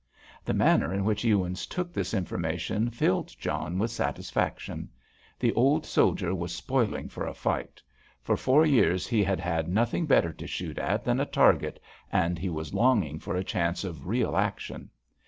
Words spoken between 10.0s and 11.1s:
better to shoot at